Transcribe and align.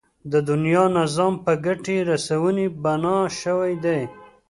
د 0.31 0.33
دنيا 0.49 0.83
نظام 0.99 1.33
په 1.45 1.51
ګټې 1.65 1.97
رسونې 2.11 2.65
بنا 2.83 3.17
شوی 3.41 3.73
دی. 3.83 4.01